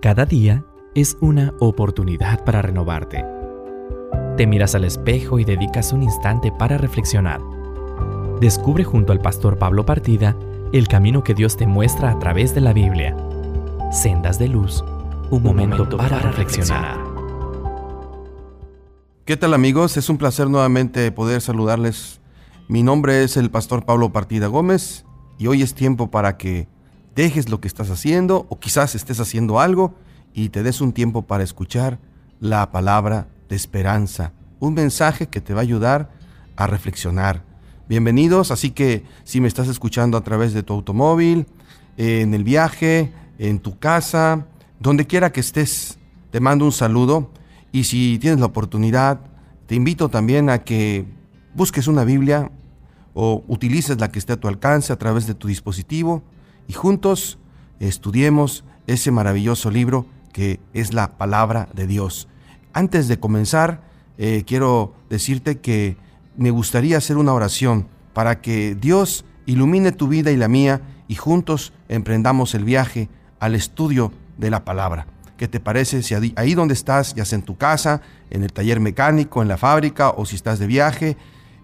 [0.00, 3.22] Cada día es una oportunidad para renovarte.
[4.38, 7.38] Te miras al espejo y dedicas un instante para reflexionar.
[8.40, 10.34] Descubre junto al pastor Pablo Partida
[10.72, 13.14] el camino que Dios te muestra a través de la Biblia.
[13.92, 14.82] Sendas de luz,
[15.30, 16.96] un, momento, para, reflexionar.
[19.26, 19.98] ¿Qué tal amigos?
[19.98, 22.22] Es un placer nuevamente poder saludarles.
[22.68, 25.04] Mi nombre es el pastor Pablo Partida Gómez
[25.36, 26.68] y hoy es tiempo para que
[27.14, 29.94] dejes lo que estás haciendo o quizás estés haciendo algo
[30.32, 31.98] y te des un tiempo para escuchar
[32.40, 36.10] la palabra de esperanza, un mensaje que te va a ayudar
[36.56, 37.44] a reflexionar.
[37.88, 41.46] Bienvenidos, así que si me estás escuchando a través de tu automóvil,
[41.96, 44.46] en el viaje, en tu casa,
[44.78, 45.98] donde quiera que estés,
[46.30, 47.30] te mando un saludo
[47.72, 49.20] y si tienes la oportunidad,
[49.66, 51.04] te invito también a que
[51.54, 52.50] busques una Biblia
[53.12, 56.22] o utilices la que esté a tu alcance a través de tu dispositivo
[56.70, 57.36] y juntos
[57.80, 62.28] estudiemos ese maravilloso libro que es la palabra de Dios.
[62.72, 63.82] Antes de comenzar,
[64.18, 65.96] eh, quiero decirte que
[66.36, 71.16] me gustaría hacer una oración para que Dios ilumine tu vida y la mía y
[71.16, 73.08] juntos emprendamos el viaje
[73.40, 75.08] al estudio de la palabra.
[75.38, 78.78] ¿Qué te parece si ahí donde estás, ya sea en tu casa, en el taller
[78.78, 81.16] mecánico, en la fábrica o si estás de viaje,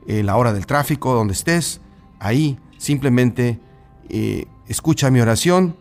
[0.08, 1.80] en la hora del tráfico, donde estés,
[2.18, 3.60] ahí simplemente
[4.08, 5.76] eh, escucha mi oración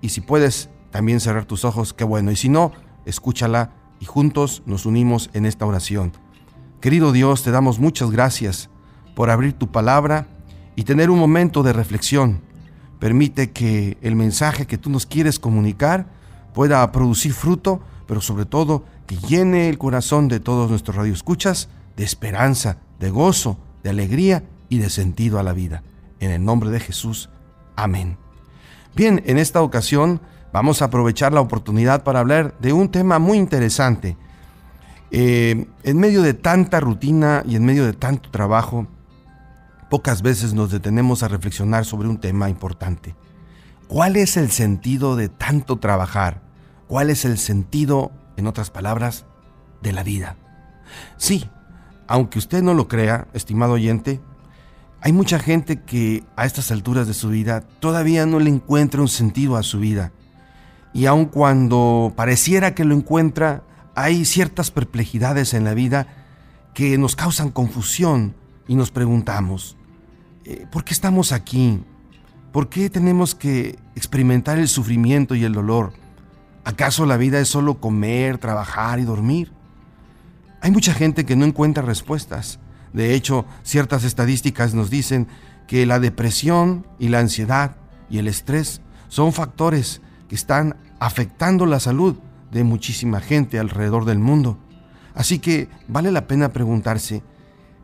[0.00, 2.30] y si puedes también cerrar tus ojos, qué bueno.
[2.30, 2.72] Y si no,
[3.04, 6.12] escúchala y juntos nos unimos en esta oración.
[6.80, 8.68] Querido Dios, te damos muchas gracias
[9.14, 10.26] por abrir tu palabra
[10.76, 12.42] y tener un momento de reflexión.
[12.98, 16.06] Permite que el mensaje que tú nos quieres comunicar
[16.52, 22.04] pueda producir fruto, pero sobre todo que llene el corazón de todos nuestros radioescuchas de
[22.04, 25.82] esperanza, de gozo, de alegría y de sentido a la vida.
[26.20, 27.30] En el nombre de Jesús.
[27.76, 28.23] Amén.
[28.94, 30.20] Bien, en esta ocasión
[30.52, 34.16] vamos a aprovechar la oportunidad para hablar de un tema muy interesante.
[35.10, 38.86] Eh, en medio de tanta rutina y en medio de tanto trabajo,
[39.90, 43.16] pocas veces nos detenemos a reflexionar sobre un tema importante.
[43.88, 46.42] ¿Cuál es el sentido de tanto trabajar?
[46.86, 49.26] ¿Cuál es el sentido, en otras palabras,
[49.82, 50.36] de la vida?
[51.16, 51.50] Sí,
[52.06, 54.20] aunque usted no lo crea, estimado oyente,
[55.04, 59.08] hay mucha gente que a estas alturas de su vida todavía no le encuentra un
[59.08, 60.12] sentido a su vida.
[60.94, 63.64] Y aun cuando pareciera que lo encuentra,
[63.94, 66.06] hay ciertas perplejidades en la vida
[66.72, 68.34] que nos causan confusión
[68.66, 69.76] y nos preguntamos,
[70.46, 71.82] eh, ¿por qué estamos aquí?
[72.50, 75.92] ¿Por qué tenemos que experimentar el sufrimiento y el dolor?
[76.64, 79.52] ¿Acaso la vida es solo comer, trabajar y dormir?
[80.62, 82.58] Hay mucha gente que no encuentra respuestas
[82.94, 85.26] de hecho, ciertas estadísticas nos dicen
[85.66, 87.76] que la depresión y la ansiedad
[88.08, 92.16] y el estrés son factores que están afectando la salud
[92.52, 94.58] de muchísima gente alrededor del mundo.
[95.12, 97.24] Así que vale la pena preguntarse,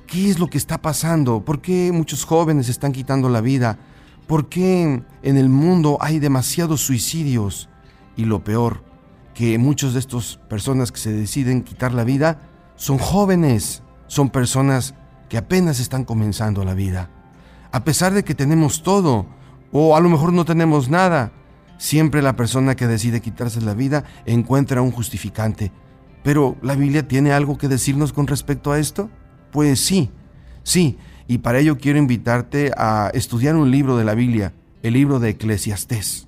[0.07, 1.45] ¿qué es lo que está pasando?
[1.45, 3.79] ¿Por qué muchos jóvenes están quitando la vida?
[4.29, 7.69] ¿Por qué en el mundo hay demasiados suicidios?
[8.17, 8.85] Y lo peor,
[9.35, 12.39] que muchas de estas personas que se deciden quitar la vida
[12.77, 14.95] son jóvenes, son personas
[15.31, 17.09] que apenas están comenzando la vida.
[17.73, 19.27] A pesar de que tenemos todo,
[19.73, 21.33] o a lo mejor no tenemos nada,
[21.79, 25.73] siempre la persona que decide quitarse la vida encuentra un justificante.
[26.25, 29.09] Pero ¿la Biblia tiene algo que decirnos con respecto a esto?
[29.53, 30.11] Pues sí,
[30.65, 30.99] sí,
[31.29, 34.53] y para ello quiero invitarte a estudiar un libro de la Biblia,
[34.83, 36.27] el libro de Eclesiastés.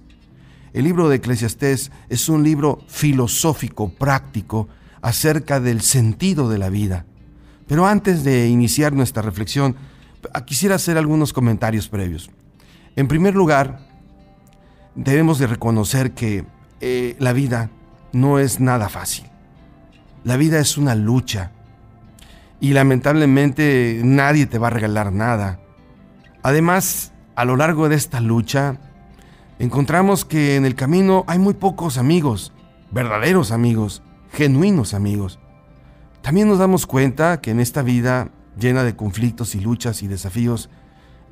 [0.73, 4.69] El libro de Eclesiastés es un libro filosófico, práctico,
[5.03, 7.05] acerca del sentido de la vida.
[7.73, 9.77] Pero antes de iniciar nuestra reflexión,
[10.45, 12.31] quisiera hacer algunos comentarios previos.
[12.97, 13.79] En primer lugar,
[14.95, 16.45] debemos de reconocer que
[16.83, 17.71] eh, la vida
[18.13, 19.25] no es nada fácil.
[20.23, 21.51] La vida es una lucha
[22.61, 25.59] y lamentablemente nadie te va a regalar nada.
[26.43, 28.77] Además, a lo largo de esta lucha,
[29.59, 32.53] encontramos que en el camino hay muy pocos amigos,
[32.91, 35.39] verdaderos amigos, genuinos amigos.
[36.23, 40.71] También nos damos cuenta que en esta vida llena de conflictos y luchas y desafíos,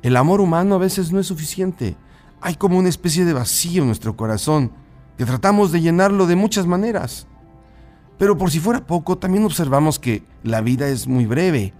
[0.01, 1.95] el amor humano a veces no es suficiente.
[2.41, 4.71] Hay como una especie de vacío en nuestro corazón
[5.17, 7.27] que tratamos de llenarlo de muchas maneras.
[8.17, 11.73] Pero por si fuera poco, también observamos que la vida es muy breve.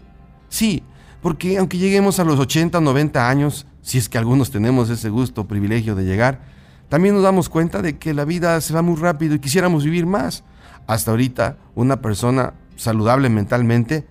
[0.48, 0.84] Sí,
[1.22, 5.10] porque aunque lleguemos a los 80 o 90 años, si es que algunos tenemos ese
[5.10, 6.42] gusto o privilegio de llegar,
[6.88, 10.06] también nos damos cuenta de que la vida se va muy rápido y quisiéramos vivir
[10.06, 10.44] más.
[10.88, 14.06] Hasta ahorita una persona saludable mentalmente,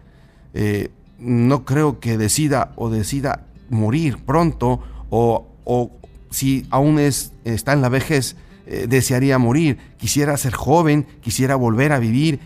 [0.55, 4.81] eh, no creo que decida o decida morir pronto
[5.11, 5.91] o,
[6.31, 8.37] si aún es, está en la vejez,
[8.67, 12.39] eh, desearía morir, quisiera ser joven, quisiera volver a vivir.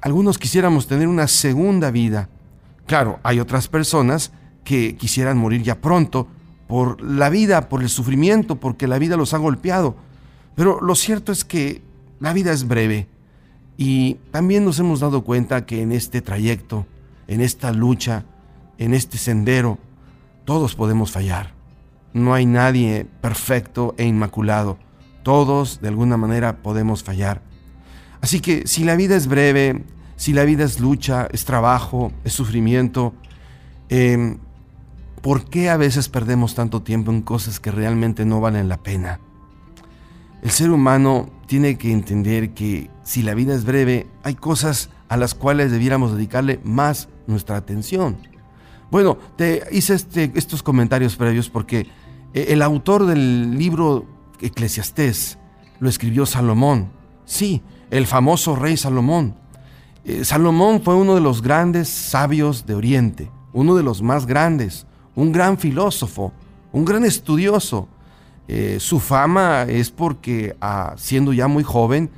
[0.00, 2.28] Algunos quisiéramos tener una segunda vida.
[2.86, 4.30] Claro, hay otras personas
[4.62, 6.28] que quisieran morir ya pronto
[6.68, 9.96] por la vida, por el sufrimiento, porque la vida los ha golpeado.
[10.54, 11.82] Pero lo cierto es que
[12.20, 13.08] la vida es breve
[13.76, 16.86] y también nos hemos dado cuenta que en este trayecto,
[17.26, 18.24] en esta lucha,
[18.78, 19.78] en este sendero,
[20.44, 21.54] todos podemos fallar.
[22.12, 24.78] No hay nadie perfecto e inmaculado.
[25.22, 27.42] Todos de alguna manera podemos fallar.
[28.20, 29.84] Así que si la vida es breve,
[30.16, 33.14] si la vida es lucha, es trabajo, es sufrimiento,
[33.88, 34.38] em,
[35.22, 39.20] ¿por qué a veces perdemos tanto tiempo en cosas que realmente no valen la pena?
[40.42, 45.16] El ser humano tiene que entender que si la vida es breve, hay cosas a
[45.16, 48.16] las cuales debiéramos dedicarle más nuestra atención.
[48.90, 51.86] Bueno, te hice este, estos comentarios previos porque
[52.34, 54.06] eh, el autor del libro
[54.40, 55.38] Eclesiastés
[55.80, 56.90] lo escribió Salomón.
[57.24, 59.34] Sí, el famoso rey Salomón.
[60.04, 64.86] Eh, Salomón fue uno de los grandes sabios de Oriente, uno de los más grandes,
[65.14, 66.32] un gran filósofo,
[66.72, 67.88] un gran estudioso.
[68.54, 72.10] Eh, su fama es porque, ah, siendo ya muy joven,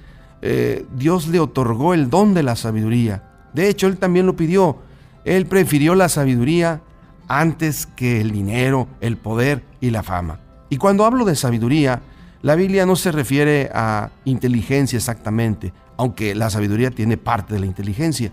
[0.42, 3.22] eh, Dios le otorgó el don de la sabiduría.
[3.52, 4.78] De hecho, él también lo pidió.
[5.24, 6.80] Él prefirió la sabiduría
[7.28, 10.40] antes que el dinero, el poder y la fama.
[10.70, 12.02] Y cuando hablo de sabiduría,
[12.42, 17.66] la Biblia no se refiere a inteligencia exactamente, aunque la sabiduría tiene parte de la
[17.66, 18.32] inteligencia.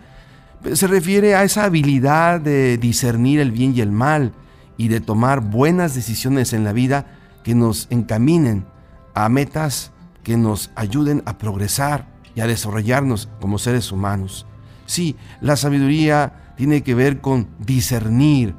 [0.73, 4.31] Se refiere a esa habilidad de discernir el bien y el mal
[4.75, 7.05] y de tomar buenas decisiones en la vida
[7.43, 8.65] que nos encaminen
[9.13, 9.91] a metas
[10.23, 14.45] que nos ayuden a progresar y a desarrollarnos como seres humanos.
[14.85, 18.55] Sí, la sabiduría tiene que ver con discernir,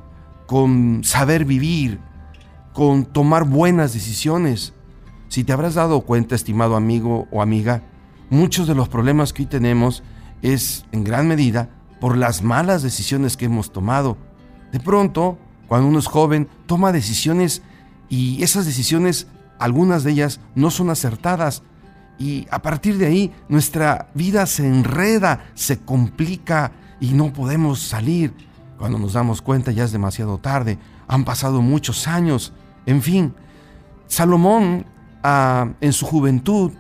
[0.47, 2.01] con saber vivir,
[2.73, 4.73] con tomar buenas decisiones.
[5.29, 7.83] Si te habrás dado cuenta, estimado amigo o amiga,
[8.31, 10.03] muchos de los problemas que hoy tenemos
[10.43, 11.71] es en gran medida
[12.01, 14.17] por las malas decisiones que hemos tomado.
[14.73, 15.39] De pronto,
[15.69, 17.63] cuando uno es joven, toma decisiones
[18.13, 19.27] y esas decisiones,
[19.59, 21.63] algunas de ellas no son acertadas.
[22.19, 28.35] Y a partir de ahí nuestra vida se enreda, se complica y no podemos salir.
[28.77, 30.79] Cuando nos damos cuenta ya es demasiado tarde.
[31.09, 32.53] Han pasado muchos años.
[32.85, 33.33] En fin,
[34.09, 34.85] Salomón
[35.23, 36.73] ah, en su juventud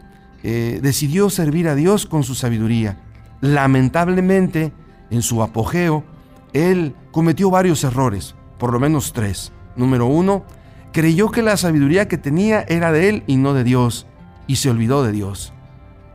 [0.43, 3.01] eh, decidió servir a Dios con su sabiduría.
[3.41, 4.75] Lamentablemente,
[5.09, 6.05] en su apogeo,
[6.53, 9.51] él cometió varios errores, por lo menos tres.
[9.77, 10.45] Número uno,
[10.93, 14.07] creyó que la sabiduría que tenía era de él y no de Dios,
[14.47, 15.53] y se olvidó de Dios.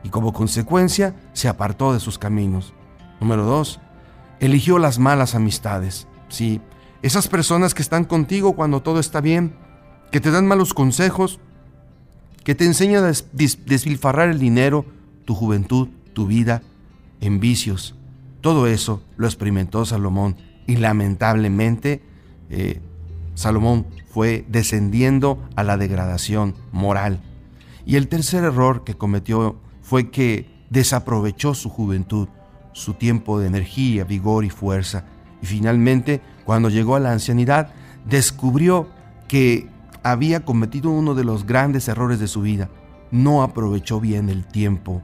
[0.04, 2.72] Y como consecuencia se apartó de sus caminos.
[3.20, 3.80] Número dos,
[4.40, 6.06] eligió las malas amistades.
[6.28, 6.60] Sí,
[7.02, 9.54] esas personas que están contigo cuando todo está bien,
[10.10, 11.40] que te dan malos consejos,
[12.44, 14.84] que te enseñan a desfilfarrar el dinero,
[15.24, 16.62] tu juventud, tu vida,
[17.20, 17.94] en vicios.
[18.40, 20.36] Todo eso lo experimentó Salomón
[20.66, 22.02] y lamentablemente
[22.50, 22.80] eh,
[23.38, 27.20] Salomón fue descendiendo a la degradación moral.
[27.86, 32.26] Y el tercer error que cometió fue que desaprovechó su juventud,
[32.72, 35.04] su tiempo de energía, vigor y fuerza.
[35.40, 37.70] Y finalmente, cuando llegó a la ancianidad,
[38.08, 38.88] descubrió
[39.28, 39.68] que
[40.02, 42.70] había cometido uno de los grandes errores de su vida.
[43.12, 45.00] No aprovechó bien el tiempo,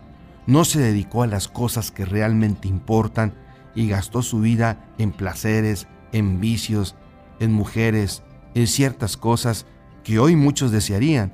[0.48, 3.32] no se dedicó a las cosas que realmente importan
[3.76, 6.96] y gastó su vida en placeres, en vicios,
[7.40, 8.22] en mujeres,
[8.54, 9.66] en ciertas cosas
[10.02, 11.32] que hoy muchos desearían.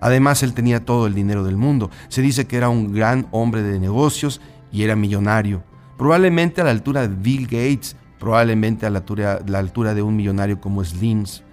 [0.00, 1.90] Además, él tenía todo el dinero del mundo.
[2.08, 4.40] Se dice que era un gran hombre de negocios
[4.72, 5.62] y era millonario.
[5.96, 10.84] Probablemente a la altura de Bill Gates, probablemente a la altura, de un millonario como
[10.84, 11.44] Slims.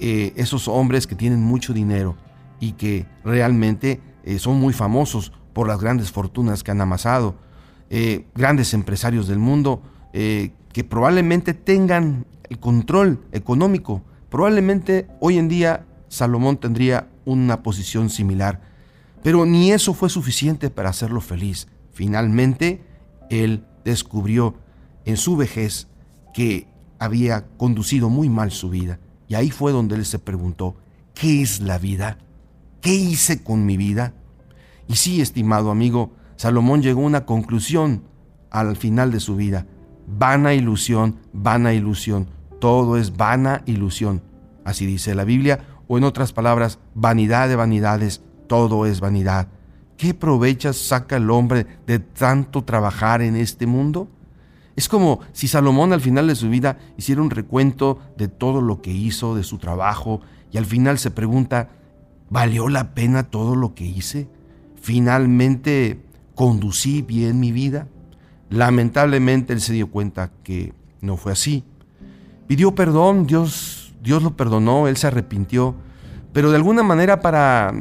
[0.00, 2.16] Eh, esos hombres que tienen mucho dinero
[2.58, 7.36] y que realmente eh, son muy famosos por las grandes fortunas que han amasado.
[7.88, 14.02] Eh, grandes empresarios del mundo que probablemente tengan el control económico.
[14.28, 18.60] Probablemente hoy en día Salomón tendría una posición similar,
[19.22, 21.68] pero ni eso fue suficiente para hacerlo feliz.
[21.92, 22.84] Finalmente,
[23.30, 24.54] él descubrió
[25.04, 25.88] en su vejez
[26.34, 28.98] que había conducido muy mal su vida.
[29.28, 30.76] Y ahí fue donde él se preguntó,
[31.14, 32.18] ¿qué es la vida?
[32.80, 34.14] ¿Qué hice con mi vida?
[34.88, 38.04] Y sí, estimado amigo, Salomón llegó a una conclusión
[38.50, 39.66] al final de su vida.
[40.06, 42.28] Vana ilusión, vana ilusión.
[42.60, 44.22] Todo es vana ilusión.
[44.64, 49.48] Así dice la Biblia, o en otras palabras, vanidad de vanidades, todo es vanidad.
[49.96, 54.08] ¿Qué provechas saca el hombre de tanto trabajar en este mundo?
[54.76, 58.82] Es como si Salomón al final de su vida hiciera un recuento de todo lo
[58.82, 60.20] que hizo, de su trabajo,
[60.52, 61.70] y al final se pregunta,
[62.28, 64.28] ¿valió la pena todo lo que hice?
[64.80, 66.02] ¿Finalmente
[66.34, 67.88] conducí bien mi vida?
[68.50, 71.64] Lamentablemente él se dio cuenta que no fue así.
[72.46, 75.74] Pidió perdón, Dios, Dios lo perdonó, él se arrepintió,
[76.32, 77.72] pero de alguna manera para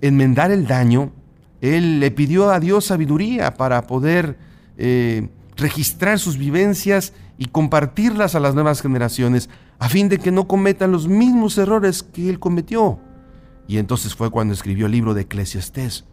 [0.00, 1.12] enmendar el daño,
[1.60, 4.36] él le pidió a Dios sabiduría para poder
[4.76, 10.46] eh, registrar sus vivencias y compartirlas a las nuevas generaciones, a fin de que no
[10.46, 12.98] cometan los mismos errores que él cometió.
[13.66, 16.04] Y entonces fue cuando escribió el libro de Eclesiastés,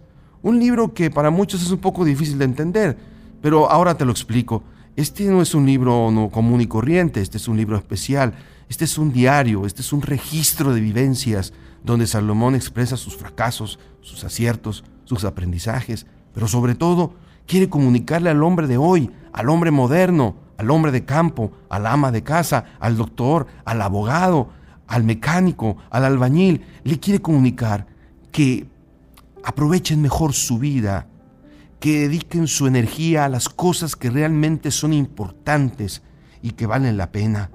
[0.41, 2.98] un libro que para muchos es un poco difícil de entender,
[3.41, 4.63] pero ahora te lo explico.
[4.98, 8.34] Este no es un libro no común y corriente, este es un libro especial,
[8.68, 13.80] este es un diario, este es un registro de vivencias donde Salomón expresa sus fracasos,
[14.02, 17.14] sus aciertos, sus aprendizajes, pero sobre todo
[17.48, 22.12] quiere comunicarle al hombre de hoy, al hombre moderno, al hombre de campo, al ama
[22.12, 24.50] de casa, al doctor, al abogado,
[24.88, 27.88] al mecánico, al albañil, le quiere comunicar
[28.34, 28.68] que
[29.44, 31.08] aprovechen mejor su vida,
[31.82, 36.04] que dediquen su energía a las cosas que realmente son importantes
[36.44, 37.50] y que valen la pena.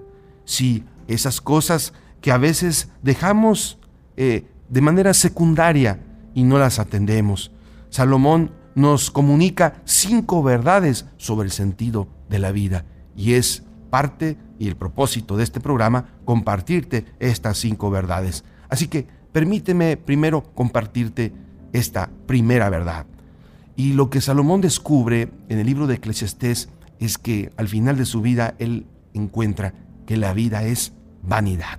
[0.44, 3.78] Sí, esas cosas que a veces dejamos
[4.16, 6.00] eh, de manera secundaria
[6.34, 7.52] y no las atendemos.
[7.88, 14.66] Salomón nos comunica cinco verdades sobre el sentido de la vida y es parte y
[14.66, 18.42] el propósito de este programa compartirte estas cinco verdades.
[18.68, 21.32] Así que permíteme primero compartirte
[21.72, 23.06] esta primera verdad.
[23.76, 28.06] Y lo que Salomón descubre en el libro de Eclesiastés es que al final de
[28.06, 29.74] su vida él encuentra
[30.06, 30.92] que la vida es
[31.22, 31.78] vanidad.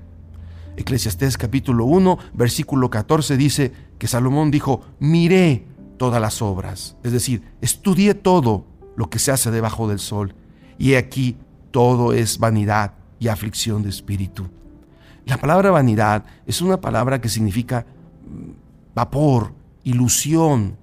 [0.75, 5.65] Eclesiastés capítulo 1, versículo 14 dice que Salomón dijo, miré
[5.97, 10.35] todas las obras, es decir, estudié todo lo que se hace debajo del sol,
[10.77, 11.35] y aquí
[11.71, 14.47] todo es vanidad y aflicción de espíritu.
[15.25, 17.87] La palabra vanidad es una palabra que significa
[18.27, 18.51] mm,
[18.93, 20.77] vapor, ilusión,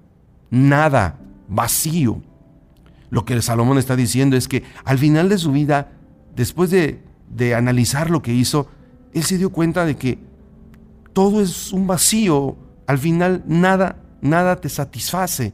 [0.49, 2.21] nada, vacío.
[3.09, 5.91] Lo que Salomón está diciendo es que al final de su vida,
[6.35, 7.01] después de,
[7.55, 8.67] analizar lo que hizo,
[9.13, 10.19] él se dio cuenta de que
[11.13, 12.57] todo es un vacío.
[12.87, 15.53] Al final nada, nada te satisface.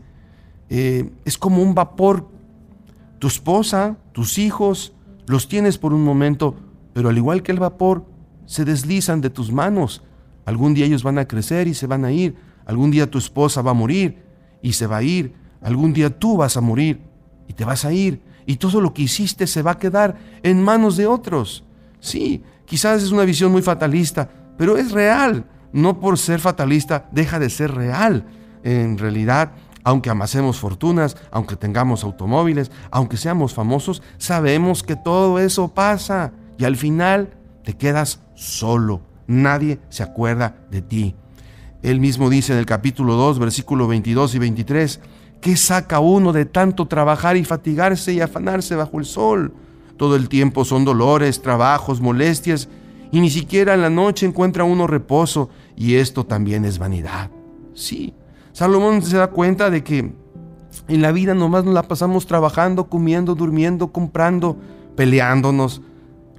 [0.70, 2.28] Eh, es como un vapor.
[3.20, 4.94] Tu esposa, tus hijos,
[5.28, 6.56] los tienes por un momento,
[6.94, 8.06] pero al igual que el vapor,
[8.48, 10.02] se deslizan de tus manos.
[10.46, 12.36] Algún día ellos van a crecer y se van a ir.
[12.66, 14.31] Algún día tu esposa va a morir
[14.62, 15.34] y se va a ir.
[15.62, 17.02] Algún día tú vas a morir
[17.48, 18.22] y te vas a ir.
[18.46, 21.64] Y todo lo que hiciste se va a quedar en manos de otros.
[22.00, 25.46] Sí, quizás es una visión muy fatalista, pero es real.
[25.74, 28.26] No por ser fatalista deja de ser real.
[28.64, 29.52] En realidad,
[29.84, 36.66] aunque amasemos fortunas, aunque tengamos automóviles, aunque seamos famosos, sabemos que todo eso pasa y
[36.66, 39.02] al final te quedas solo.
[39.28, 41.16] Nadie se acuerda de ti.
[41.84, 45.00] Él mismo dice en el capítulo 2, versículo 22 y 23,
[45.42, 49.54] ¿qué saca uno de tanto trabajar y fatigarse y afanarse bajo el sol?
[49.98, 52.70] Todo el tiempo son dolores, trabajos, molestias,
[53.12, 57.32] y ni siquiera en la noche encuentra uno reposo, y esto también es vanidad.
[57.74, 58.14] Sí,
[58.54, 60.14] Salomón se da cuenta de que
[60.88, 64.58] en la vida nomás nos la pasamos trabajando, comiendo, durmiendo, comprando,
[64.96, 65.82] peleándonos,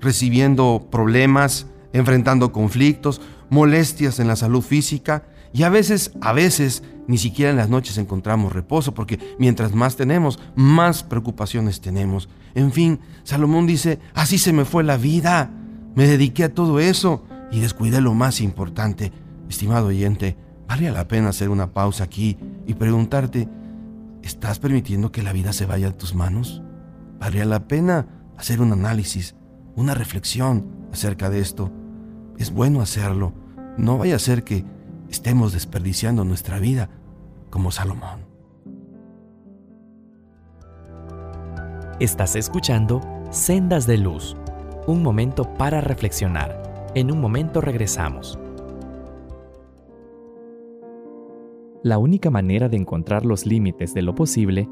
[0.00, 3.20] recibiendo problemas, enfrentando conflictos,
[3.50, 7.99] molestias en la salud física y a veces, a veces, ni siquiera en las noches
[7.99, 12.28] encontramos reposo, porque mientras más tenemos, más preocupaciones tenemos.
[12.54, 15.50] En fin, Salomón dice, así se me fue la vida,
[15.94, 19.12] me dediqué a todo eso y descuidé lo más importante.
[19.49, 23.49] Estimado oyente, vale la pena hacer una pausa aquí y preguntarte,
[24.23, 26.62] ¿estás permitiendo que la vida se vaya a tus manos?
[27.21, 28.06] ¿Vale la pena
[28.38, 29.35] hacer un análisis,
[29.76, 31.71] una reflexión acerca de esto?
[32.38, 33.35] Es bueno hacerlo.
[33.76, 34.64] No vaya a ser que
[35.12, 36.88] estemos desperdiciando nuestra vida
[37.50, 38.21] como Salomón.
[42.00, 44.35] Estás escuchando Sendas de Luz,
[44.87, 46.90] un momento para reflexionar.
[46.95, 48.38] En un momento regresamos.
[51.83, 54.66] La única manera de encontrar los límites de lo posible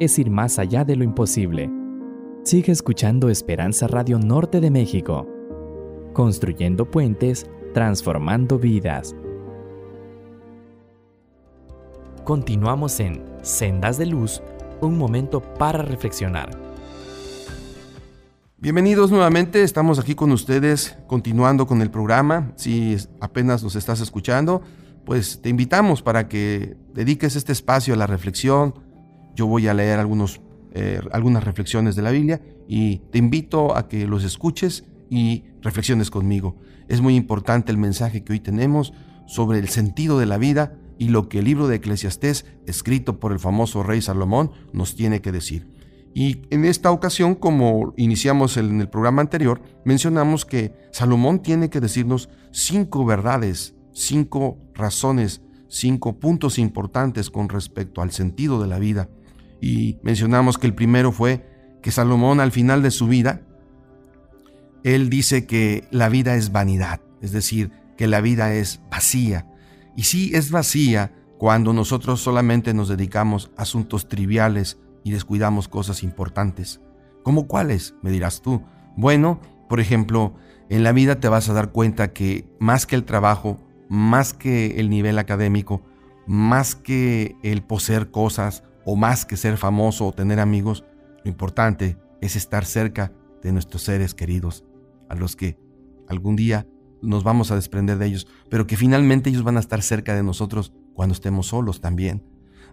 [0.00, 1.70] es ir más allá de lo imposible.
[2.44, 5.26] Sigue escuchando Esperanza Radio Norte de México,
[6.14, 9.14] construyendo puentes, transformando vidas.
[12.26, 14.42] Continuamos en Sendas de Luz,
[14.80, 16.50] un momento para reflexionar.
[18.58, 22.52] Bienvenidos nuevamente, estamos aquí con ustedes continuando con el programa.
[22.56, 24.60] Si apenas nos estás escuchando,
[25.04, 28.74] pues te invitamos para que dediques este espacio a la reflexión.
[29.36, 30.04] Yo voy a leer
[30.72, 36.10] eh, algunas reflexiones de la Biblia y te invito a que los escuches y reflexiones
[36.10, 36.56] conmigo.
[36.88, 38.92] Es muy importante el mensaje que hoy tenemos
[39.28, 43.32] sobre el sentido de la vida y lo que el libro de Eclesiastés, escrito por
[43.32, 45.68] el famoso rey Salomón, nos tiene que decir.
[46.14, 51.80] Y en esta ocasión, como iniciamos en el programa anterior, mencionamos que Salomón tiene que
[51.80, 59.10] decirnos cinco verdades, cinco razones, cinco puntos importantes con respecto al sentido de la vida.
[59.60, 61.46] Y mencionamos que el primero fue
[61.82, 63.42] que Salomón al final de su vida,
[64.84, 69.46] él dice que la vida es vanidad, es decir, que la vida es vacía.
[69.96, 76.02] Y sí es vacía cuando nosotros solamente nos dedicamos a asuntos triviales, y descuidamos cosas
[76.02, 76.80] importantes.
[77.22, 77.94] ¿Cómo cuáles?
[78.02, 78.64] Me dirás tú.
[78.96, 80.34] Bueno, por ejemplo,
[80.68, 83.56] en la vida te vas a dar cuenta que más que el trabajo,
[83.88, 85.84] más que el nivel académico,
[86.26, 90.84] más que el poseer cosas o más que ser famoso o tener amigos,
[91.22, 93.12] lo importante es estar cerca
[93.44, 94.64] de nuestros seres queridos,
[95.08, 95.56] a los que
[96.08, 96.66] algún día
[97.06, 100.22] nos vamos a desprender de ellos, pero que finalmente ellos van a estar cerca de
[100.22, 102.22] nosotros cuando estemos solos también.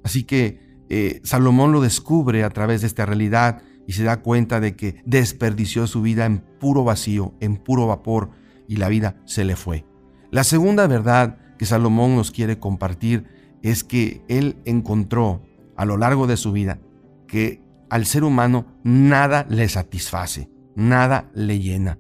[0.04, 0.60] Así que
[0.90, 5.02] eh, Salomón lo descubre a través de esta realidad y se da cuenta de que
[5.06, 8.32] desperdició su vida en puro vacío, en puro vapor,
[8.68, 9.86] y la vida se le fue.
[10.32, 13.26] La segunda verdad que Salomón nos quiere compartir
[13.62, 15.44] es que él encontró
[15.76, 16.80] a lo largo de su vida
[17.28, 22.00] que al ser humano nada le satisface, nada le llena.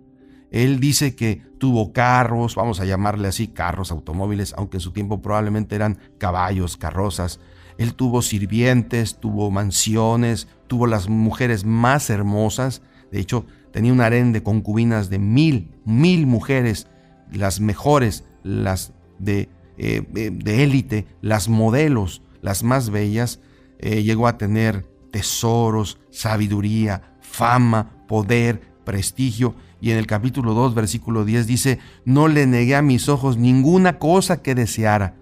[0.53, 5.21] Él dice que tuvo carros, vamos a llamarle así, carros, automóviles, aunque en su tiempo
[5.21, 7.39] probablemente eran caballos, carrozas,
[7.77, 12.83] él tuvo sirvientes, tuvo mansiones, tuvo las mujeres más hermosas.
[13.11, 16.87] De hecho, tenía un harén de concubinas de mil, mil mujeres,
[17.31, 23.39] las mejores, las de, eh, de élite, las modelos, las más bellas.
[23.79, 29.55] Eh, llegó a tener tesoros, sabiduría, fama, poder, prestigio.
[29.83, 33.99] Y en el capítulo 2, versículo 10 dice, no le negué a mis ojos ninguna
[33.99, 35.17] cosa que deseara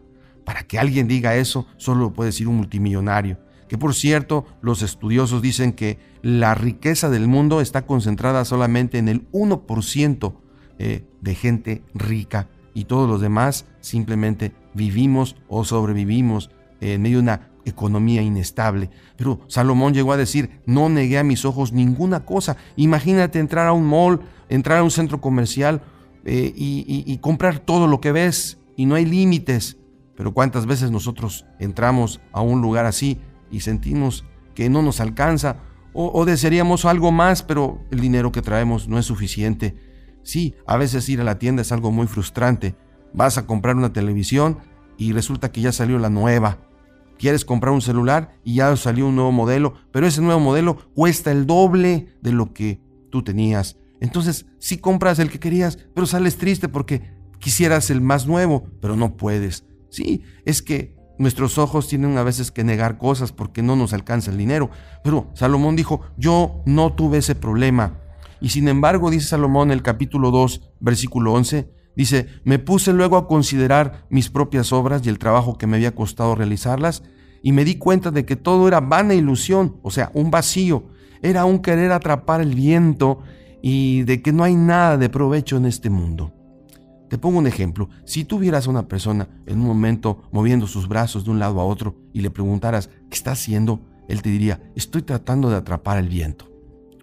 [0.46, 3.40] para que alguien diga eso, solo lo puede decir un multimillonario.
[3.68, 9.10] Que por cierto, los estudiosos dicen que la riqueza del mundo está concentrada solamente en
[9.10, 10.36] el 1%
[10.78, 17.24] eh, de gente rica y todos los demás simplemente vivimos o sobrevivimos en medio de
[17.24, 18.90] una economía inestable.
[19.18, 22.58] Pero Salomón llegó a decir, no negué a mis ojos ninguna cosa.
[22.76, 25.82] Imagínate entrar a un mall, entrar a un centro comercial
[26.26, 29.78] eh, y comprar todo lo que ves y no hay límites.
[30.16, 33.20] Pero cuántas veces nosotros entramos a un lugar así
[33.50, 35.58] y sentimos que no nos alcanza
[35.94, 39.76] o, desearíamos algo más, pero el dinero que traemos no es suficiente.
[40.24, 42.76] Sí, a veces ir a la tienda es algo muy frustrante.
[43.14, 44.60] Vas a comprar una televisión
[44.98, 46.60] y resulta que ya salió la nueva.
[47.22, 51.32] Quieres comprar un celular y ya salió un nuevo modelo, pero ese nuevo modelo cuesta
[51.32, 52.82] el doble de lo que
[53.12, 53.78] tú tenías.
[54.00, 58.96] Entonces, sí compras el que querías, pero sales triste porque quisieras el más nuevo, pero
[58.96, 59.66] no puedes.
[59.92, 64.32] Sí, es que nuestros ojos tienen a veces que negar cosas porque no nos alcanza
[64.32, 64.72] el dinero.
[65.04, 68.00] Pero Salomón dijo, yo no tuve ese problema.
[68.40, 73.18] Y sin embargo, dice Salomón en el capítulo 2, versículo 11, dice, me puse luego
[73.18, 77.04] a considerar mis propias obras y el trabajo que me había costado realizarlas,
[77.44, 80.86] y me di cuenta de que todo era vana ilusión, o sea, un vacío,
[81.22, 83.20] era un querer atrapar el viento
[83.62, 86.34] y de que no hay nada de provecho en este mundo.
[87.10, 87.90] Te pongo un ejemplo.
[88.06, 91.60] Si tú vieras a una persona en un momento moviendo sus brazos de un lado
[91.60, 95.98] a otro y le preguntaras qué está haciendo, él te diría, estoy tratando de atrapar
[95.98, 96.50] el viento.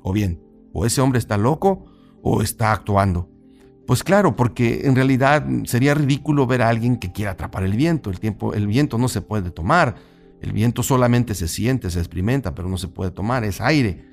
[0.02, 1.84] O bien, o ese hombre está loco
[2.22, 3.28] o está actuando.
[3.88, 8.10] Pues claro, porque en realidad sería ridículo ver a alguien que quiera atrapar el viento.
[8.10, 9.94] El, tiempo, el viento no se puede tomar.
[10.42, 14.04] El viento solamente se siente, se experimenta, pero no se puede tomar, es aire.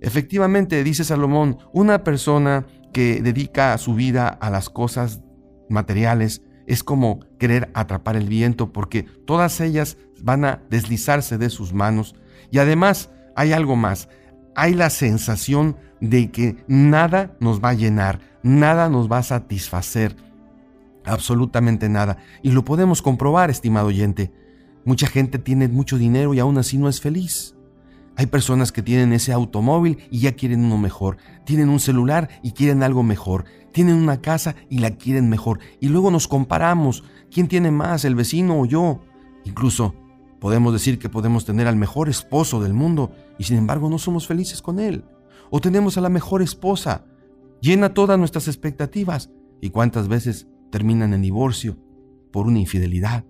[0.00, 5.20] Efectivamente, dice Salomón, una persona que dedica su vida a las cosas
[5.68, 11.72] materiales, es como querer atrapar el viento porque todas ellas van a deslizarse de sus
[11.72, 12.14] manos.
[12.52, 14.08] Y además hay algo más,
[14.54, 20.14] hay la sensación de que nada nos va a llenar, nada nos va a satisfacer,
[21.04, 22.18] absolutamente nada.
[22.42, 24.32] Y lo podemos comprobar, estimado oyente.
[24.84, 27.56] Mucha gente tiene mucho dinero y aún así no es feliz.
[28.16, 31.16] Hay personas que tienen ese automóvil y ya quieren uno mejor.
[31.44, 33.46] Tienen un celular y quieren algo mejor.
[33.72, 35.58] Tienen una casa y la quieren mejor.
[35.80, 37.02] Y luego nos comparamos.
[37.32, 39.00] ¿Quién tiene más, el vecino o yo?
[39.44, 39.94] Incluso
[40.38, 44.26] podemos decir que podemos tener al mejor esposo del mundo y sin embargo no somos
[44.26, 45.04] felices con él.
[45.50, 47.06] O tenemos a la mejor esposa.
[47.64, 49.30] Llena todas nuestras expectativas.
[49.62, 51.78] ¿Y cuántas veces terminan en divorcio
[52.30, 53.24] por una infidelidad?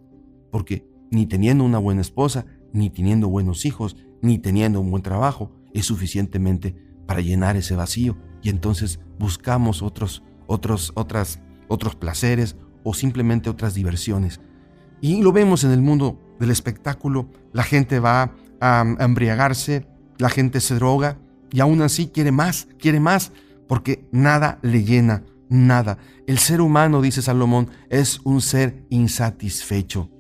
[0.51, 5.53] Porque ni teniendo una buena esposa, ni teniendo buenos hijos, ni teniendo un buen trabajo,
[5.73, 6.75] es suficientemente
[7.07, 13.75] para llenar ese vacío y entonces buscamos otros, otros, otras, otros placeres o simplemente otras
[13.75, 14.41] diversiones.
[15.01, 17.31] Y lo vemos en el mundo del espectáculo.
[17.53, 19.87] La gente va a embriagarse,
[20.19, 21.21] la gente se droga
[21.53, 23.31] y aún así quiere más, quiere más,
[23.69, 25.99] porque nada le llena, nada.
[26.27, 30.11] El ser humano, dice Salomón, es un ser insatisfecho.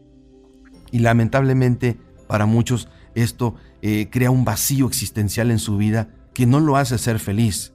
[0.90, 6.60] Y lamentablemente para muchos esto eh, crea un vacío existencial en su vida que no
[6.60, 7.72] lo hace ser feliz.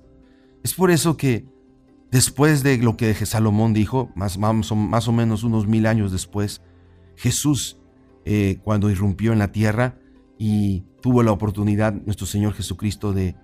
[0.63, 1.45] Es por eso que
[2.11, 6.61] después de lo que Salomón dijo, más, o menos unos mil años después,
[7.15, 7.77] Jesús,
[8.25, 9.97] eh, cuando irrumpió en la tierra
[10.37, 13.35] y tuvo la oportunidad, nuestro Señor Jesucristo, de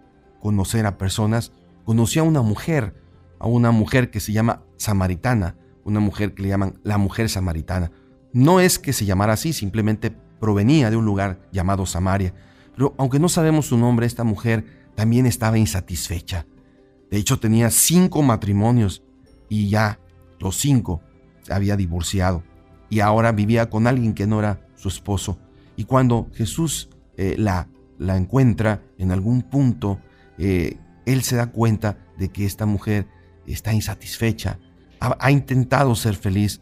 [0.42, 1.54] conocer a personas,
[1.86, 3.02] conoció a una mujer,
[3.40, 7.92] a una mujer que se llama samaritana, una mujer que le llaman la mujer samaritana.
[8.34, 12.34] No es que se llamara así, simplemente provenía de un lugar llamado Samaria.
[12.76, 16.46] Pero aunque no sabemos su nombre, esta mujer también estaba insatisfecha.
[17.10, 19.04] De hecho, tenía cinco matrimonios
[19.48, 20.00] y ya
[20.40, 21.02] los cinco
[21.44, 22.44] se había divorciado.
[22.90, 25.38] Y ahora vivía con alguien que no era su esposo.
[25.78, 30.00] Y cuando Jesús eh, la, la encuentra en algún punto,
[30.38, 33.08] eh, él se da cuenta de que esta mujer
[33.46, 34.60] está insatisfecha,
[35.00, 36.62] ha, intentado ser feliz,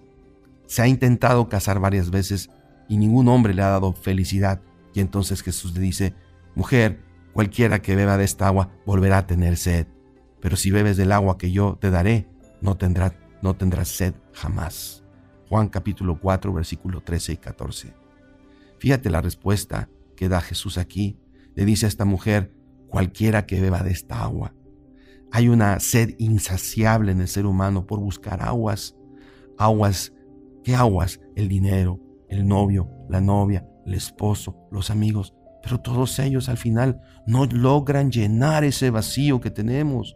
[0.65, 2.49] se ha intentado casar varias veces
[2.89, 4.62] y ningún hombre le ha dado felicidad.
[4.93, 6.13] Y entonces Jesús le dice,
[6.56, 7.01] mujer,
[7.32, 9.88] cualquiera que beba de esta agua volverá a tener sed,
[10.41, 12.27] pero si bebes del agua que yo te daré,
[12.62, 12.77] no,
[13.41, 15.03] no tendrás sed jamás.
[15.49, 17.93] Juan capítulo 4, versículo 13 y 14.
[18.79, 21.17] Fíjate la respuesta que da Jesús aquí.
[21.56, 22.51] Le dice a esta mujer,
[22.93, 24.53] cualquiera que beba de esta agua.
[25.32, 28.95] Hay una sed insaciable en el ser humano por buscar aguas.
[29.58, 30.13] Aguas,
[30.63, 31.19] ¿qué aguas?
[31.36, 35.34] El dinero, el novio, la novia, el esposo, los amigos.
[35.63, 40.15] Pero todos ellos al final no logran llenar ese vacío que tenemos.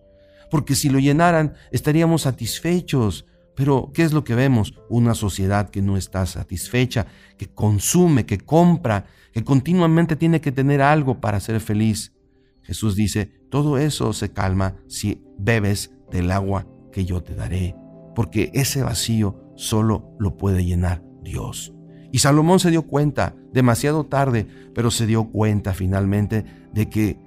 [0.51, 3.25] Porque si lo llenaran estaríamos satisfechos.
[3.55, 4.75] Pero ¿qué es lo que vemos?
[4.87, 7.07] Una sociedad que no está satisfecha,
[7.39, 12.13] que consume, que compra, que continuamente tiene que tener algo para ser feliz.
[12.67, 17.77] Jesús dice, todo eso se calma si bebes del agua que yo te daré,
[18.13, 21.73] porque ese vacío solo lo puede llenar Dios.
[22.11, 27.17] Y Salomón se dio cuenta, demasiado tarde, pero se dio cuenta finalmente de que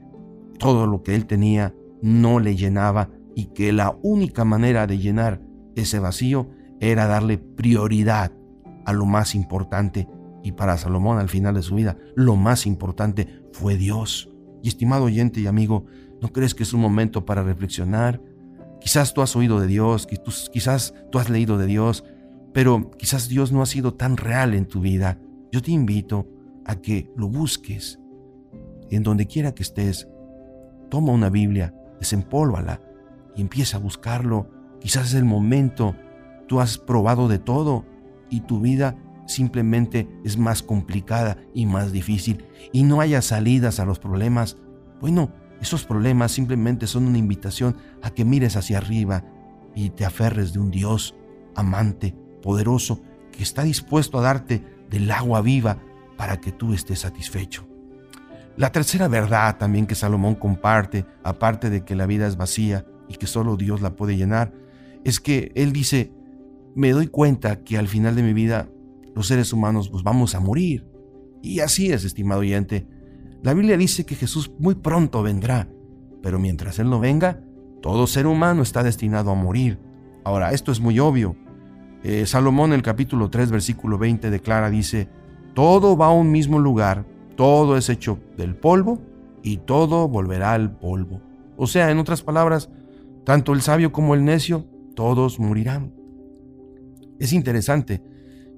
[0.59, 5.41] todo lo que él tenía no le llenaba y que la única manera de llenar
[5.75, 6.51] ese vacío
[6.81, 8.31] era darle prioridad
[8.85, 10.07] a lo más importante.
[10.43, 14.31] Y para Salomón al final de su vida, lo más importante fue Dios.
[14.63, 15.87] Y estimado oyente y amigo,
[16.21, 18.21] ¿no crees que es un momento para reflexionar?
[18.81, 20.07] Quizás tú has oído de Dios,
[20.53, 22.05] quizás tú has leído de Dios,
[22.53, 25.19] pero quizás Dios no ha sido tan real en tu vida.
[25.53, 26.29] Yo te invito
[26.65, 28.01] a que lo busques.
[28.91, 30.09] En donde quiera que estés,
[30.89, 32.83] toma una Biblia, desempólvala
[33.37, 34.51] y empieza a buscarlo.
[34.81, 35.95] Quizás es el momento.
[36.49, 37.85] Tú has probado de todo
[38.31, 38.97] y tu vida
[39.31, 44.57] simplemente es más complicada y más difícil y no haya salidas a los problemas,
[45.01, 49.25] bueno, esos problemas simplemente son una invitación a que mires hacia arriba
[49.75, 51.15] y te aferres de un Dios
[51.55, 55.79] amante, poderoso, que está dispuesto a darte del agua viva
[56.17, 57.67] para que tú estés satisfecho.
[58.57, 63.15] La tercera verdad también que Salomón comparte, aparte de que la vida es vacía y
[63.15, 64.53] que solo Dios la puede llenar,
[65.05, 66.13] es que él dice,
[66.75, 68.69] me doy cuenta que al final de mi vida
[69.15, 70.87] los seres humanos pues vamos a morir.
[71.43, 72.87] Y así es, estimado oyente.
[73.43, 75.69] La Biblia dice que Jesús muy pronto vendrá,
[76.23, 77.43] pero mientras Él no venga,
[77.81, 79.81] todo ser humano está destinado a morir.
[80.25, 81.37] Ahora, esto es muy obvio.
[82.03, 85.09] Eh, Salomón el capítulo 3, versículo 20 declara, dice,
[85.55, 89.01] todo va a un mismo lugar, todo es hecho del polvo
[89.43, 91.23] y todo volverá al polvo.
[91.57, 92.71] O sea, en otras palabras,
[93.25, 95.95] tanto el sabio como el necio, todos morirán.
[97.19, 98.03] Es interesante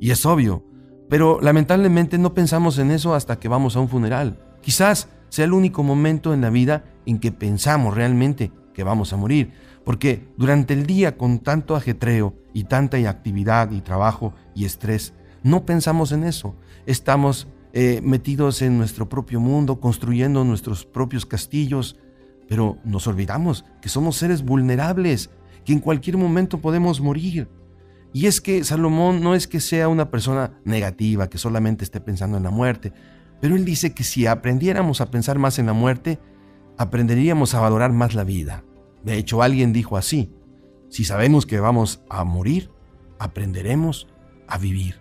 [0.02, 0.64] y es obvio,
[1.08, 4.36] pero lamentablemente no pensamos en eso hasta que vamos a un funeral.
[4.60, 9.16] Quizás sea el único momento en la vida en que pensamos realmente que vamos a
[9.16, 9.52] morir,
[9.84, 15.64] porque durante el día con tanto ajetreo y tanta actividad y trabajo y estrés, no
[15.64, 16.56] pensamos en eso.
[16.84, 21.96] Estamos eh, metidos en nuestro propio mundo, construyendo nuestros propios castillos,
[22.48, 25.30] pero nos olvidamos que somos seres vulnerables,
[25.64, 27.46] que en cualquier momento podemos morir.
[28.12, 32.36] Y es que Salomón no es que sea una persona negativa, que solamente esté pensando
[32.36, 32.92] en la muerte,
[33.40, 36.20] pero él dice que si aprendiéramos a pensar más en la muerte,
[36.78, 38.64] aprenderíamos a valorar más la vida.
[39.02, 40.32] De hecho, alguien dijo así,
[40.90, 42.70] si sabemos que vamos a morir,
[43.18, 44.08] aprenderemos
[44.46, 45.00] a vivir.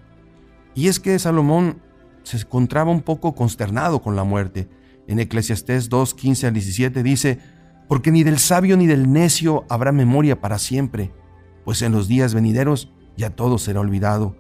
[0.74, 1.82] Y es que Salomón
[2.24, 4.70] se encontraba un poco consternado con la muerte.
[5.08, 7.40] En Eclesiastés 2, 15 al 17 dice,
[7.88, 11.12] porque ni del sabio ni del necio habrá memoria para siempre,
[11.66, 14.36] pues en los días venideros ya todo será olvidado.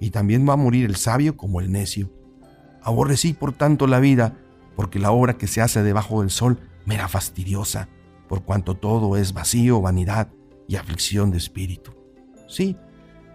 [0.00, 2.10] y también va a morir el sabio como el necio.
[2.82, 4.36] Aborrecí por tanto la vida,
[4.74, 7.88] porque la obra que se hace debajo del sol me era fastidiosa,
[8.28, 10.28] por cuanto todo es vacío, vanidad
[10.66, 11.92] y aflicción de espíritu.
[12.48, 12.76] Sí,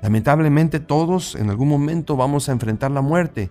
[0.02, 3.50] lamentablemente todos en algún momento vamos a enfrentar la muerte,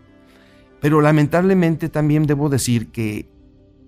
[0.82, 3.30] pero lamentablemente también debo decir que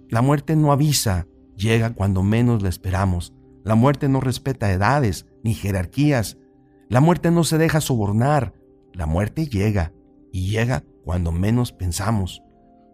[0.08, 3.34] la muerte no avisa, llega cuando menos la esperamos.
[3.62, 6.38] La muerte no respeta edades ni jerarquías.
[6.88, 8.54] La muerte no se deja sobornar.
[8.94, 9.92] La muerte llega
[10.32, 12.42] y llega cuando menos pensamos.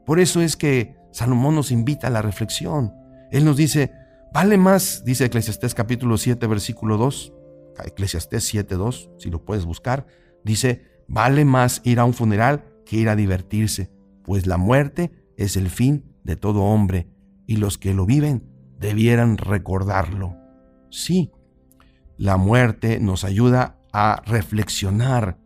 [0.05, 2.93] Por eso es que Salomón nos invita a la reflexión.
[3.31, 3.93] Él nos dice,
[4.33, 7.33] vale más, dice Eclesiastés capítulo 7, versículo 2,
[7.85, 10.07] Eclesiastés 7, 2, si lo puedes buscar,
[10.45, 13.91] dice, vale más ir a un funeral que ir a divertirse,
[14.25, 17.09] pues la muerte es el fin de todo hombre,
[17.47, 20.37] y los que lo viven debieran recordarlo.
[20.91, 21.33] Sí,
[22.17, 25.39] la muerte nos ayuda a reflexionar.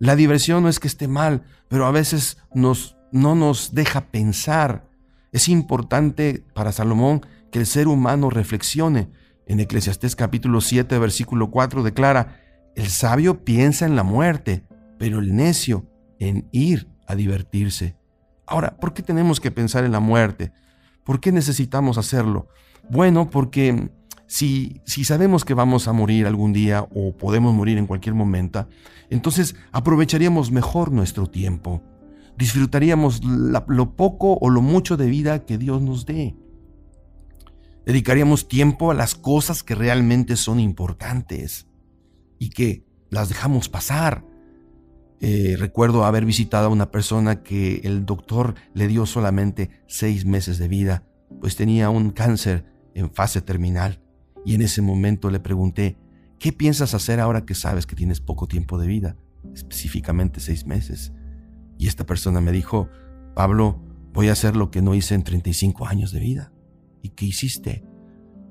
[0.00, 4.90] La diversión no es que esté mal, pero a veces nos, no nos deja pensar.
[5.30, 9.08] Es importante para Salomón que el ser humano reflexione.
[9.46, 12.40] En Eclesiastés capítulo 7, versículo 4 declara,
[12.74, 14.64] el sabio piensa en la muerte,
[14.98, 15.88] pero el necio
[16.18, 17.96] en ir a divertirse.
[18.46, 20.52] Ahora, ¿por qué tenemos que pensar en la muerte?
[21.04, 22.48] ¿Por qué necesitamos hacerlo?
[22.90, 23.90] Bueno, porque
[24.32, 28.66] si, sabemos que vamos a morir algún día o podemos morir en cualquier momento,
[29.10, 31.82] entonces aprovecharíamos mejor nuestro tiempo.
[32.38, 36.34] Disfrutaríamos lo poco o lo mucho de vida que Dios nos dé.
[37.84, 41.66] Dedicaríamos tiempo a las cosas que realmente son importantes
[42.38, 44.24] y que las dejamos pasar.
[45.20, 50.56] Eh, recuerdo haber visitado a una persona que el doctor le dio solamente seis meses
[50.56, 51.04] de vida,
[51.38, 52.64] pues tenía un cáncer
[52.94, 54.02] en fase terminal.
[54.44, 55.96] Y en ese momento le pregunté,
[56.38, 59.16] ¿qué piensas hacer ahora que sabes que tienes poco tiempo de vida?
[59.54, 61.12] Específicamente seis meses.
[61.78, 62.88] Y esta persona me dijo,
[63.34, 63.80] Pablo,
[64.12, 66.52] voy a hacer lo que no hice en 35 años de vida.
[67.02, 67.84] ¿Y qué hiciste?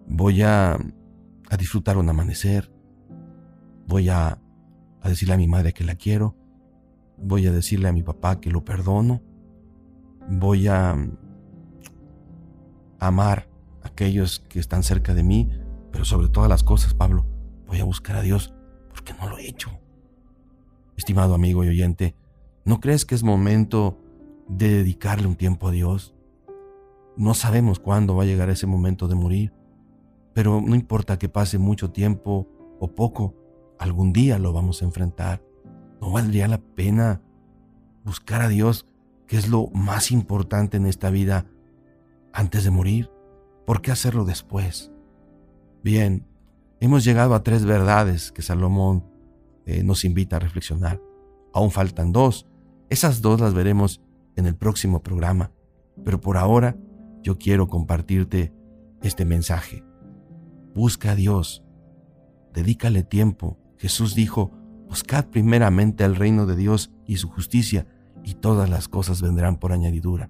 [0.07, 2.71] Voy a, a disfrutar un amanecer.
[3.87, 4.39] Voy a,
[5.01, 6.35] a decirle a mi madre que la quiero
[7.23, 9.21] Voy a decirle a mi papá que lo perdono.
[10.27, 10.95] Voy a
[12.99, 13.47] amar
[13.83, 15.49] a aquellos que están cerca de mí,
[15.91, 17.25] pero sobre todas las cosas, Pablo,
[17.67, 18.53] voy a buscar a Dios
[18.89, 19.69] porque no lo he hecho.
[20.97, 22.15] Estimado amigo y oyente,
[22.65, 23.97] ¿no crees que es momento
[24.47, 26.13] de dedicarle un tiempo a Dios?
[27.17, 29.53] No sabemos cuándo va a llegar ese momento de morir,
[30.33, 32.47] pero no importa que pase mucho tiempo
[32.79, 33.35] o poco,
[33.79, 35.43] algún día lo vamos a enfrentar.
[35.99, 37.21] ¿No valdría la pena
[38.03, 38.87] buscar a Dios,
[39.27, 41.45] que es lo más importante en esta vida,
[42.33, 43.11] antes de morir?
[43.65, 44.90] ¿Por qué hacerlo después?
[45.83, 46.27] Bien,
[46.79, 49.03] hemos llegado a tres verdades que Salomón
[49.65, 51.01] eh, nos invita a reflexionar.
[51.53, 52.47] Aún faltan dos.
[52.89, 54.01] Esas dos las veremos
[54.35, 55.51] en el próximo programa.
[56.03, 56.77] Pero por ahora
[57.23, 58.53] yo quiero compartirte
[59.01, 59.83] este mensaje.
[60.75, 61.63] Busca a Dios.
[62.53, 63.57] Dedícale tiempo.
[63.77, 64.51] Jesús dijo,
[64.87, 67.87] Buscad primeramente el reino de Dios y su justicia,
[68.23, 70.29] y todas las cosas vendrán por añadidura.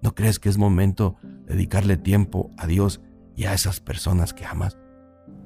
[0.00, 3.02] ¿No crees que es momento de dedicarle tiempo a Dios
[3.44, 4.78] a esas personas que amas?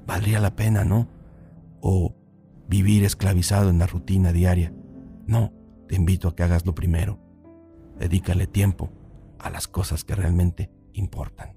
[0.07, 1.09] Valdría la pena, ¿no?
[1.81, 2.15] O
[2.69, 4.73] vivir esclavizado en la rutina diaria.
[5.27, 5.53] No,
[5.89, 7.19] te invito a que hagas lo primero.
[7.99, 8.91] Dedícale tiempo
[9.39, 11.57] a las cosas que realmente importan.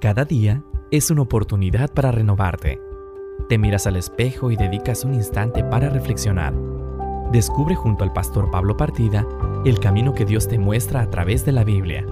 [0.00, 2.80] Cada día es una oportunidad para renovarte.
[3.48, 6.75] Te miras al espejo y dedicas un instante para reflexionar.
[7.36, 9.26] Descubre junto al pastor Pablo Partida
[9.66, 12.02] el camino que Dios te muestra a través de la Biblia.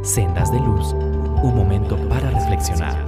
[0.00, 3.07] Sendas de luz, un momento para reflexionar.